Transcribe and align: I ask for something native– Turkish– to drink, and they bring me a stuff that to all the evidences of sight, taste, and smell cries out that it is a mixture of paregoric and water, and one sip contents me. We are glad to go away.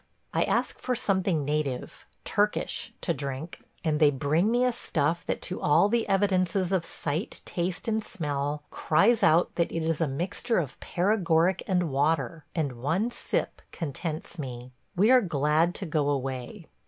I 0.33 0.45
ask 0.45 0.79
for 0.79 0.95
something 0.95 1.45
native– 1.45 2.07
Turkish– 2.25 2.91
to 3.01 3.13
drink, 3.13 3.59
and 3.83 3.99
they 3.99 4.09
bring 4.09 4.49
me 4.49 4.65
a 4.65 4.73
stuff 4.73 5.23
that 5.27 5.43
to 5.43 5.61
all 5.61 5.89
the 5.89 6.09
evidences 6.09 6.71
of 6.71 6.85
sight, 6.85 7.41
taste, 7.45 7.87
and 7.87 8.03
smell 8.03 8.63
cries 8.71 9.21
out 9.21 9.53
that 9.57 9.71
it 9.71 9.83
is 9.83 10.01
a 10.01 10.07
mixture 10.07 10.57
of 10.57 10.79
paregoric 10.79 11.61
and 11.67 11.91
water, 11.91 12.45
and 12.55 12.81
one 12.81 13.11
sip 13.11 13.61
contents 13.71 14.39
me. 14.39 14.71
We 14.95 15.11
are 15.11 15.21
glad 15.21 15.75
to 15.75 15.85
go 15.85 16.09
away. 16.09 16.65